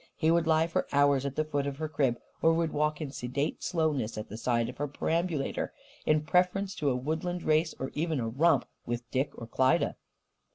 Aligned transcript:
He 0.15 0.31
would 0.31 0.47
lie 0.47 0.65
for 0.65 0.87
hours 0.91 1.27
at 1.27 1.35
the 1.35 1.43
foot 1.45 1.67
of 1.67 1.77
her 1.77 1.87
crib, 1.87 2.17
or 2.41 2.53
would 2.53 2.73
walk 2.73 3.01
in 3.01 3.11
sedate 3.11 3.61
slowness 3.61 4.17
at 4.17 4.29
the 4.29 4.35
side 4.35 4.67
of 4.67 4.77
her 4.77 4.87
perambulator, 4.87 5.73
in 6.07 6.21
preference 6.23 6.73
to 6.77 6.89
a 6.89 6.95
woodland 6.95 7.43
race 7.43 7.75
or 7.77 7.91
even 7.93 8.19
a 8.19 8.27
romp 8.27 8.65
with 8.83 9.07
Dick 9.11 9.29
or 9.37 9.45
Klyda. 9.45 9.95